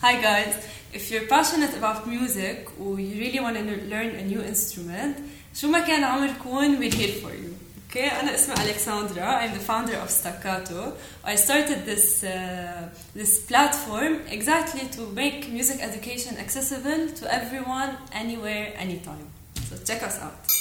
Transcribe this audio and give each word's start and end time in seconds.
Hi 0.00 0.22
guys, 0.22 0.54
if 0.92 1.10
you're 1.10 1.26
passionate 1.26 1.76
about 1.76 2.06
music 2.06 2.68
or 2.80 3.00
you 3.00 3.18
really 3.20 3.40
want 3.40 3.56
to 3.56 3.64
learn 3.64 4.10
a 4.14 4.24
new 4.24 4.40
instrument, 4.40 5.16
شو 5.54 5.70
ما 5.70 5.80
كان 5.80 6.04
عمركم 6.04 6.78
we're 6.78 6.94
here 6.94 7.12
for 7.20 7.32
you. 7.34 7.56
Okay, 7.90 8.12
أنا 8.20 8.34
اسمي 8.34 8.54
Alexandra. 8.54 9.42
I'm 9.42 9.54
the 9.54 9.58
founder 9.58 9.96
of 9.96 10.08
Staccato. 10.08 10.92
I 11.24 11.34
started 11.34 11.84
this 11.84 12.22
uh, 12.22 12.88
this 13.16 13.44
platform 13.46 14.20
exactly 14.30 14.86
to 14.96 15.00
make 15.16 15.48
music 15.50 15.82
education 15.82 16.36
accessible 16.38 17.08
to 17.18 17.34
everyone, 17.34 17.96
anywhere, 18.12 18.72
anytime. 18.76 19.26
So 19.68 19.76
check 19.84 20.04
us 20.04 20.20
out. 20.20 20.56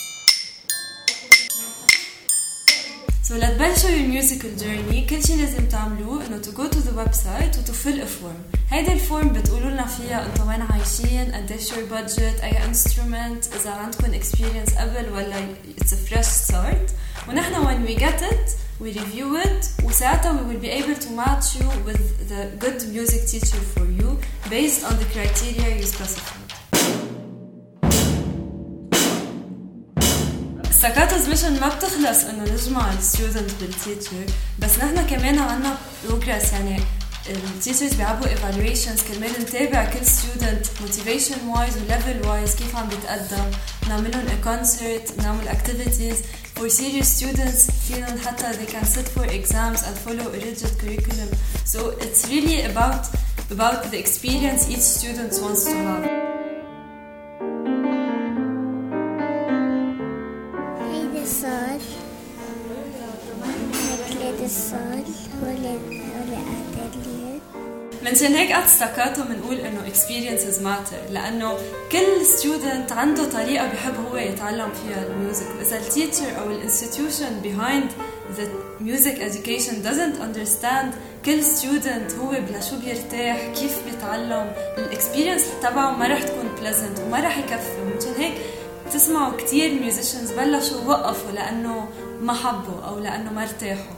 So 3.28 3.34
لتبلشوا 3.34 4.22
musical 4.22 4.62
journey 4.62 5.10
كل 5.10 5.24
شيء 5.24 5.38
لازم 5.38 5.66
تعملوه 5.66 6.26
انه 6.28 6.42
to 6.42 6.46
go 6.46 6.70
to 6.74 6.78
the 6.78 6.94
website 6.94 7.58
و 7.58 7.62
to 7.66 7.74
fill 7.74 8.02
a 8.02 8.08
form. 8.08 8.58
هيدي 8.70 8.94
الفورم 8.94 9.30
بتقولوا 9.30 9.70
لنا 9.70 9.86
فيها 9.86 10.26
أنتم 10.26 10.48
وين 10.48 10.62
عايشين 10.62 11.32
قديش 11.32 11.72
your 11.72 11.92
budget 11.92 12.44
اي 12.44 12.74
instrument 12.74 13.56
اذا 13.62 13.72
عندكم 13.72 14.20
experience 14.22 14.78
قبل 14.78 15.10
ولا 15.14 15.48
a 15.82 16.10
fresh 16.10 16.48
start 16.48 16.92
ونحن 17.30 17.66
when 17.66 17.90
we 17.90 18.00
get 18.00 18.22
it 18.22 18.50
we 18.82 19.00
review 19.00 19.46
it 19.46 19.84
وساعتها 19.84 20.34
we 20.34 20.54
will 20.54 20.64
be 20.64 20.70
able 20.70 21.02
to 21.02 21.10
match 21.10 21.60
you 21.60 21.68
with 21.88 22.30
the 22.30 22.66
good 22.66 22.82
music 22.96 23.28
teacher 23.32 23.62
for 23.76 23.86
you 24.02 24.10
based 24.50 24.84
on 24.86 24.94
the 25.00 25.06
criteria 25.14 25.78
you 25.80 25.86
specify 25.86 26.47
سكاتوز 30.87 31.29
ميشن 31.29 31.61
ما 31.61 31.69
بتخلص 31.69 32.25
انه 32.25 32.53
نجمع 32.55 32.93
الستودنت 32.93 33.51
بالتيتشر 33.61 34.25
بس 34.59 34.79
نحن 34.79 35.07
كمان 35.07 35.39
عنا 35.39 35.77
بروجرس 36.05 36.53
يعني 36.53 36.81
التيتشرز 37.31 37.95
بيعبوا 37.95 38.27
ايفالويشنز 38.29 39.01
كرمال 39.03 39.31
نتابع 39.41 39.85
كل 39.85 40.07
ستودنت 40.07 40.67
موتيفيشن 40.81 41.49
وايز 41.49 41.75
وليفل 41.77 42.29
وايز 42.29 42.55
كيف 42.55 42.77
عم 42.77 42.89
بيتقدم 42.89 43.51
نعمل 43.89 44.11
لهم 44.11 44.27
a 44.27 44.45
concert 44.47 45.23
نعمل 45.23 45.49
activities 45.49 46.17
for 46.59 46.69
serious 46.69 47.21
students 47.21 47.71
فيهم 47.89 48.19
حتى 48.27 48.53
they 48.53 48.71
can 48.73 48.85
sit 48.85 49.19
for 49.19 49.27
exams 49.27 49.81
and 49.81 49.97
follow 50.07 50.27
a 50.35 50.39
rigid 50.45 50.73
curriculum 50.81 51.31
so 51.65 51.79
it's 51.79 52.27
really 52.29 52.63
about 52.73 53.07
about 53.51 53.83
the 53.91 53.99
experience 54.05 54.71
each 54.71 54.87
student 54.99 55.33
wants 55.43 55.65
to 55.65 55.77
have 55.89 56.36
منشان 68.04 68.36
هيك 68.36 68.52
ات 68.52 68.68
ستاكاتو 68.68 69.24
بنقول 69.24 69.56
إنه 69.56 69.82
experiences 69.94 70.58
matter 70.64 71.12
لأنه 71.12 71.58
كل 71.92 72.26
student 72.26 72.92
عنده 72.92 73.30
طريقة 73.30 73.68
بحب 73.68 73.94
هو 74.12 74.18
يتعلم 74.18 74.70
فيها 74.74 75.08
ال 75.08 75.13
music. 75.13 75.46
إذا 75.62 75.78
ال 75.78 75.85
teacher 75.85 76.40
أو 76.40 76.52
ال 76.52 76.59
institution 76.59 77.42
behind 77.44 77.92
the 78.38 78.44
music 78.84 79.18
education 79.20 79.74
doesn't 79.88 80.22
understand 80.22 80.96
كل 81.26 81.44
student 81.44 82.12
هو 82.12 82.30
بلا 82.30 82.62
شو 82.62 82.80
بيرتاح 82.80 83.38
كيف 83.56 83.76
بيتعلم 83.86 84.52
ال 84.78 84.84
experience 84.84 85.44
تبعه 85.62 85.92
ما 85.92 86.08
رح 86.08 86.24
تكون 86.24 86.50
pleasant 86.60 87.00
وما 87.00 87.20
رح 87.20 87.38
يكفي. 87.38 87.82
منشان 87.96 88.14
هيك 88.18 88.34
تسمعوا 88.94 89.38
كتير 89.38 89.74
musicians 89.74 90.32
بلشوا 90.32 90.82
وقفوا 90.86 91.32
لأنه 91.32 91.88
ما 92.22 92.34
حبوا 92.34 92.82
أو 92.88 93.00
لأنه 93.00 93.34
ما 93.34 93.44
ارتاحوا. 93.44 93.98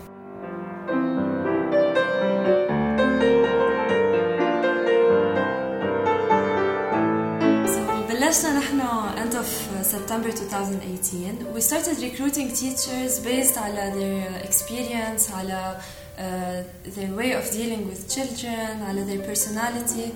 بلشنا 8.08 8.58
نحن 8.58 8.80
end 9.16 9.34
of 9.34 9.46
September 9.92 10.28
2018 10.28 11.54
we 11.54 11.60
started 11.60 11.96
recruiting 12.02 12.48
teachers 12.52 13.18
based 13.24 13.58
على 13.58 13.92
their 13.94 14.46
experience 14.48 15.32
على 15.34 15.78
their 16.95 17.11
way 17.19 17.31
of 17.33 17.43
dealing 17.51 17.87
with 17.89 18.09
children 18.15 18.81
على 18.81 19.05
their 19.05 19.27
personality 19.27 20.11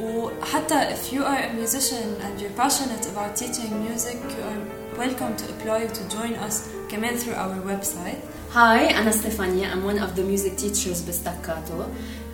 وحتى 0.00 0.94
if 0.94 1.12
you 1.12 1.22
are 1.22 1.38
a 1.38 1.52
musician 1.52 2.06
and 2.24 2.40
you're 2.40 2.56
passionate 2.56 3.06
about 3.06 3.36
teaching 3.36 3.72
music 3.88 4.16
you 4.36 4.42
are 4.50 4.60
welcome 4.98 5.36
to 5.36 5.44
apply 5.52 5.86
to 5.86 6.02
join 6.16 6.34
us 6.48 6.54
كمان 6.90 7.18
through 7.18 7.34
our 7.34 7.60
website 7.72 8.34
Hi, 8.54 8.94
أنا 8.98 9.10
ستيفانيا 9.10 9.74
I'm 9.74 9.84
one 9.84 9.98
of 9.98 10.16
the 10.16 10.22
music 10.22 10.56
teachers 10.56 11.08
بستاكاتو 11.08 11.84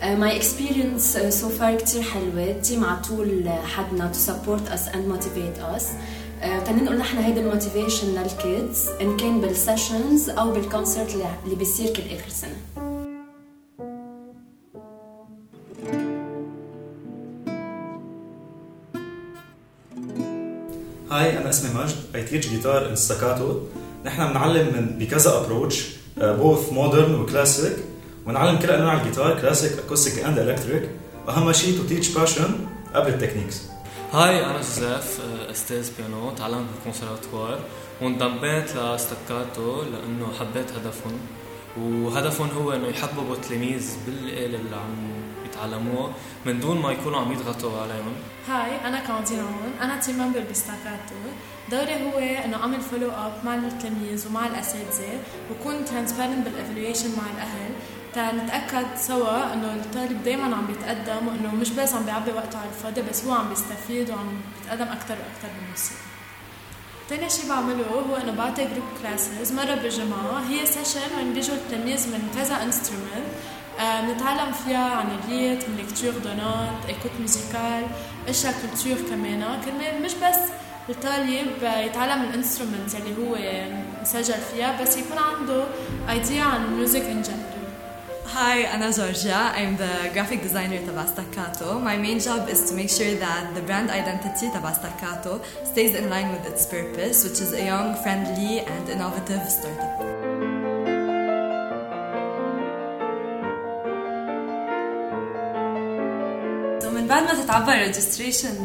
uh, 0.01 0.15
My 0.15 0.31
experience 0.31 1.15
uh, 1.15 1.31
so 1.31 1.49
far 1.49 1.77
كتير 1.77 2.01
حلوة 2.01 2.43
التيم 2.51 2.85
عطول 2.85 3.49
حدنا 3.49 4.11
to 4.13 4.17
support 4.17 4.71
us 4.71 4.87
and 4.93 5.07
motivate 5.07 5.59
us 5.75 5.83
uh, 6.43 6.69
نقول 6.69 6.97
نحن 6.97 7.17
هيدا 7.17 7.41
الموتيفيشن 7.41 8.07
للكيدز 8.07 8.89
إن 9.01 9.17
كان 9.17 9.41
بالسيشنز 9.41 10.29
أو 10.29 10.51
بالكونسرت 10.51 11.15
اللي 11.45 11.55
بيصير 11.55 11.87
كل 11.93 12.01
آخر 12.01 12.29
سنة 12.29 12.74
Hi 21.10 21.38
أنا 21.38 21.48
اسمي 21.48 21.70
مجد 21.82 21.96
I 22.14 22.30
teach 22.30 22.46
guitar 22.46 22.82
in 22.90 22.96
staccato. 23.08 23.76
نحن 24.04 24.28
بنعلم 24.28 24.66
من 24.66 24.98
بكذا 24.98 25.36
approach 25.36 25.86
both 26.16 26.72
modern 26.72 27.14
و 27.14 27.22
classic 27.22 27.76
ونعلم 28.26 28.58
كل 28.58 28.70
أنواع 28.70 29.00
الجيتار 29.00 29.40
classic 29.40 29.72
acoustic 29.78 30.24
and 30.24 30.38
electric 30.38 30.90
واهم 31.26 31.52
شيء 31.52 31.78
to 31.78 31.84
teach 31.84 32.08
passion 32.08 32.66
قبل 32.94 33.08
ال 33.08 33.12
techniques. 33.12 33.62
Hi 34.12 34.46
أنا 34.46 34.56
جوزيف 34.56 35.20
أستاذ 35.50 35.90
بيانو 35.98 36.30
تعلمت 36.30 36.66
بالكونسرفاتوار 36.74 37.58
وانضميت 38.02 38.76
ل 38.76 38.88
Staccato 38.88 39.82
لأنه 39.82 40.26
حبيت 40.40 40.70
هدفهم. 40.72 41.18
وهدفهم 41.80 42.48
هو 42.50 42.72
إنه 42.72 42.88
يحببوا 42.88 43.34
التلاميذ 43.34 43.90
بالآلة 44.06 44.58
اللي 44.58 44.76
عم 44.76 45.12
يتعلموها 45.56 46.12
من 46.46 46.60
دون 46.60 46.82
ما 46.82 46.92
يكونوا 46.92 47.20
عم 47.20 47.32
يضغطوا 47.32 47.80
عليهم 47.82 48.14
Hi 48.48 48.88
أنا 48.88 49.00
كاوندينا 49.00 49.42
هون 49.42 49.72
أنا 49.82 50.00
team 50.00 50.18
member 50.18 50.44
ب 50.50 50.57
Staccato 50.57 51.14
دوري 51.70 51.94
هو 52.04 52.18
انه 52.44 52.56
أعمل 52.56 52.80
follow 52.80 53.10
up 53.10 53.32
مع 53.44 53.54
التلاميذ 53.54 54.28
ومع 54.28 54.46
الأساتذة 54.46 55.18
وكون 55.50 55.84
transparent 55.84 56.48
بال 56.48 56.58
evaluation 56.58 57.08
مع 57.08 57.22
الأهل. 57.34 57.70
تنتأكد 58.14 58.86
سوا 58.96 59.52
أنه 59.52 59.74
الطالب 59.74 60.22
دائما 60.24 60.56
عم 60.56 60.66
بيتقدم 60.66 61.28
وأنه 61.28 61.54
مش 61.54 61.70
بس 61.70 61.94
عم 61.94 62.04
بيعبي 62.04 62.32
وقته 62.32 62.58
على 62.58 62.68
الفاضي 62.68 63.02
بس 63.10 63.24
هو 63.24 63.32
عم 63.32 63.48
بيستفيد 63.48 64.10
وعم 64.10 64.28
بيتقدم 64.62 64.92
أكثر 64.92 65.14
وأكثر 65.14 65.48
بالموسيقى 65.58 66.00
تاني 67.08 67.30
شيء 67.30 67.48
بعمله 67.48 67.84
هو 67.86 68.16
أنه 68.16 68.32
بعطي 68.32 68.64
group 68.64 68.84
classes 69.02 69.52
مرة 69.52 69.74
بالجمعة. 69.74 70.42
هي 70.48 70.66
session 70.66 71.16
وين 71.16 71.34
بيجوا 71.34 71.54
التلاميذ 71.54 72.08
من 72.08 72.30
كذا 72.36 72.62
instrument 72.62 73.28
بنتعلم 73.80 74.52
فيها 74.52 74.90
عن 74.90 75.06
ال 75.10 75.18
rythme 75.18 75.68
lecture 75.68 76.22
de 76.22 76.40
notes 76.40 76.84
écoute 76.88 77.10
musicale 77.18 77.82
اشياء 78.28 78.54
culture 78.60 79.08
كمان 79.10 79.60
كرمال 79.64 80.02
مش 80.02 80.12
بس 80.14 80.38
الطالب 80.88 81.62
يتعلم 81.62 82.22
ال 82.22 82.28
instrument 82.28 82.94
اللي 82.94 83.16
هو 83.28 83.36
مسجل 84.02 84.34
فيها 84.52 84.82
بس 84.82 84.96
يكون 84.96 85.18
عنده 85.18 85.64
ايديا 86.10 86.42
عن 86.42 86.64
الميوزك 86.64 87.00
ان 87.02 87.22
جنرال 87.22 87.56
Hi, 88.34 88.66
I'm 88.66 88.82
Georgia. 88.92 89.52
I'm 89.56 89.76
the 89.78 90.10
graphic 90.12 90.42
designer 90.42 90.80
تبع 90.86 91.06
Staccato. 91.06 91.78
My 91.78 91.96
main 91.96 92.18
job 92.18 92.48
is 92.50 92.68
to 92.68 92.74
make 92.74 92.90
sure 92.90 93.14
that 93.24 93.54
the 93.54 93.62
brand 93.62 93.88
identity 93.90 94.50
تبع 94.54 94.72
Staccato 94.74 95.40
stays 95.64 95.94
in 95.94 96.10
line 96.10 96.28
with 96.34 96.44
its 96.52 96.66
purpose, 96.66 97.24
which 97.24 97.40
is 97.40 97.52
a 97.52 97.64
young, 97.64 97.94
friendly, 98.02 98.60
and 98.60 98.88
innovative 98.90 99.48
startup. 99.48 100.55
بعد 107.16 107.24
ما 107.24 107.44
تتعبى 107.44 107.92
registration 107.92 108.56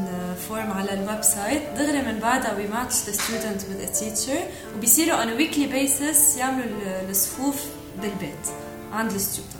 form 0.49 0.75
على 0.77 0.93
ال 0.93 1.21
website 1.21 1.61
دغري 1.77 2.01
من 2.01 2.19
بعدها 2.19 2.55
we 2.57 2.73
match 2.73 2.93
the 2.93 3.13
student 3.13 3.61
with 3.61 3.89
a 3.89 3.99
teacher 3.99 4.39
وبيصيروا 4.75 5.23
on 5.23 5.27
a 5.27 5.37
weekly 5.37 5.67
basis 5.73 6.37
يعملوا 6.37 7.09
الصفوف 7.09 7.55
بالبيت 8.01 8.47
عند 8.93 9.11
ال 9.11 9.16
student 9.16 9.51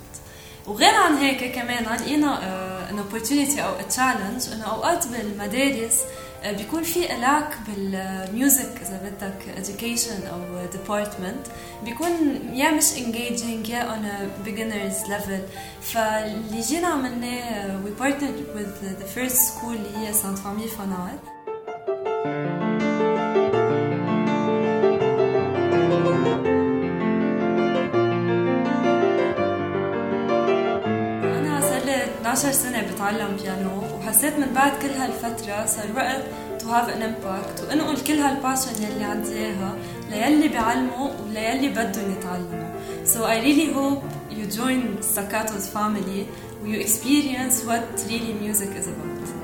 وغير 0.67 0.93
عن 0.95 1.17
هيك 1.17 1.55
كمان 1.55 1.83
لقينا 1.83 2.39
an 2.89 2.93
opportunity 2.93 3.59
أو 3.59 3.73
challenge 3.95 4.53
إنه 4.53 4.63
أوقات 4.65 5.07
بالمدارس 5.07 5.99
آه، 6.43 6.51
بيكون 6.51 6.83
في 6.83 7.15
a 7.15 7.24
lack 7.24 7.57
بال 7.67 8.00
music 8.00 8.81
إذا 8.81 9.01
بدك 9.03 9.65
education 9.65 10.27
أو 10.33 10.67
department. 10.67 11.49
بيكون 11.85 12.11
يا 12.53 12.71
مش 12.71 12.83
engaging 12.93 13.69
يا 13.69 13.95
on 13.95 14.01
a 14.05 14.47
beginner's 14.47 15.07
level. 15.09 15.41
فاللي 15.81 16.61
جينا 16.61 16.87
عملناه 16.87 17.79
we 17.85 18.01
partnered 18.01 18.57
with 18.57 19.01
the 19.01 19.05
first 19.19 19.35
school 19.35 19.75
اللي 19.75 19.97
هي 19.97 20.13
Sainte 20.13 20.37
Famille 20.37 20.67
فانوال 20.67 21.17
12 32.21 32.51
سنة 32.51 32.81
بتعلم 32.81 33.37
بيانو 33.41 33.81
وحسيت 33.97 34.33
من 34.39 34.53
بعد 34.53 34.71
كل 34.81 34.89
هالفترة 34.89 35.65
صار 35.65 35.85
وقت 35.95 36.23
to 36.59 36.65
have 36.65 36.89
an 36.89 37.01
impact 37.01 37.63
وإنقل 37.63 38.01
كل 38.07 38.13
هالباشن 38.13 38.83
يلي 38.83 39.03
عندي 39.03 39.31
إياها 39.31 39.75
ليلي 40.09 40.47
بيعلموا 40.47 41.09
وليلي 41.23 41.69
بدهم 41.69 42.11
يتعلموا. 42.11 42.71
So 43.05 43.23
I 43.23 43.39
really 43.41 43.73
hope 43.73 44.03
you 44.29 44.45
join 44.45 45.01
Staccato's 45.01 45.67
family 45.69 46.27
and 46.61 46.71
you 46.71 46.79
experience 46.79 47.65
what 47.65 47.83
really 48.09 48.33
music 48.33 48.69
is 48.79 48.87
about. 48.87 49.40